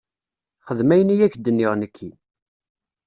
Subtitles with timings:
[0.67, 2.09] Xdem ayen i ak-d-nniɣ nekki.